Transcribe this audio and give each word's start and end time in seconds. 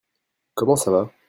Comment 0.55 0.75
ça 0.77 0.89
va? 0.91 1.11